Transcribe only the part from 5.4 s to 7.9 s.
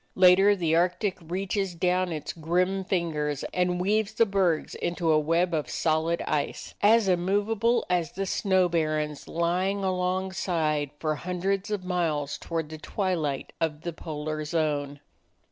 of solid ice, as immovable